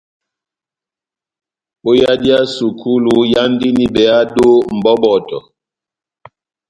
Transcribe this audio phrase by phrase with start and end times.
[1.89, 5.37] Ó yadi ya sukulu, ihándini behado mʼbɔbɔtɔ.